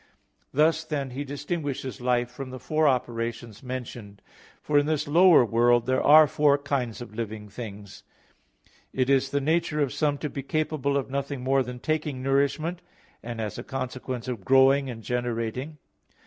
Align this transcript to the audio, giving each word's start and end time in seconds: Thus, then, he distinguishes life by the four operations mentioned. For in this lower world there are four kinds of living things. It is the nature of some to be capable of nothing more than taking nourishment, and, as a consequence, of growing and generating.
Thus, 0.51 0.83
then, 0.83 1.11
he 1.11 1.23
distinguishes 1.23 2.01
life 2.01 2.35
by 2.35 2.45
the 2.45 2.57
four 2.57 2.87
operations 2.87 3.61
mentioned. 3.61 4.23
For 4.59 4.79
in 4.79 4.87
this 4.87 5.07
lower 5.07 5.45
world 5.45 5.85
there 5.85 6.01
are 6.01 6.25
four 6.25 6.57
kinds 6.57 7.01
of 7.01 7.13
living 7.13 7.49
things. 7.49 8.01
It 8.93 9.11
is 9.11 9.29
the 9.29 9.39
nature 9.39 9.79
of 9.79 9.93
some 9.93 10.17
to 10.17 10.27
be 10.31 10.41
capable 10.41 10.97
of 10.97 11.11
nothing 11.11 11.43
more 11.43 11.61
than 11.61 11.77
taking 11.79 12.23
nourishment, 12.23 12.81
and, 13.21 13.39
as 13.39 13.59
a 13.59 13.63
consequence, 13.63 14.27
of 14.27 14.43
growing 14.43 14.89
and 14.89 15.03
generating. 15.03 15.77